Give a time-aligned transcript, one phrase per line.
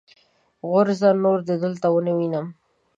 [0.69, 1.09] غورځه!
[1.23, 2.45] نور دې دلته و نه وينم.